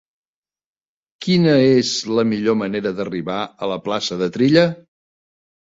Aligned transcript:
Quina 1.25 1.53
és 1.65 1.91
la 2.21 2.25
millor 2.31 2.59
manera 2.63 2.95
d'arribar 3.03 3.39
a 3.45 3.71
la 3.75 3.81
plaça 3.87 4.21
de 4.25 4.33
Trilla? 4.41 4.69